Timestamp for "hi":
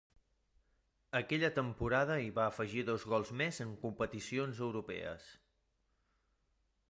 2.23-2.31